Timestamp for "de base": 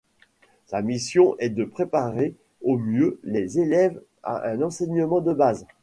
5.21-5.67